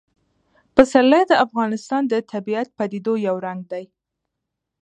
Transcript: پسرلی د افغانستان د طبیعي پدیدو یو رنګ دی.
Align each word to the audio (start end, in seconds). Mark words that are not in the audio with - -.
پسرلی 0.75 1.23
د 1.27 1.33
افغانستان 1.45 2.01
د 2.07 2.13
طبیعي 2.31 2.65
پدیدو 2.77 3.13
یو 3.27 3.35
رنګ 3.45 3.61
دی. 3.71 3.83